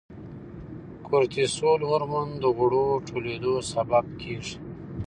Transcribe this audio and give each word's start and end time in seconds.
کورتیسول 1.05 1.81
هورمون 1.89 2.29
د 2.41 2.43
غوړو 2.57 2.85
ټولېدو 3.07 3.53
سبب 3.71 4.05
کیږي. 4.21 4.55